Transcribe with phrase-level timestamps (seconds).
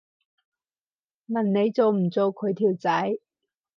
[1.27, 3.19] 問你做唔做佢條仔